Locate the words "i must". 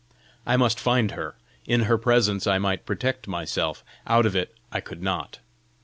0.47-0.79